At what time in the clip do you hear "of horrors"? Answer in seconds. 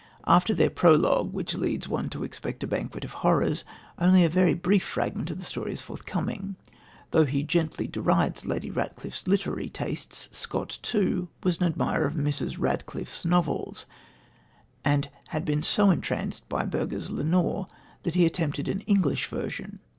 3.05-3.63